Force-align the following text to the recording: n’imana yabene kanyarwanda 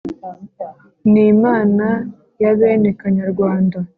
n’imana 1.11 1.87
yabene 2.41 2.89
kanyarwanda 2.99 3.77